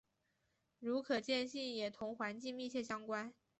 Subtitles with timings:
[0.79, 3.31] 如可见性也同环境密切相关。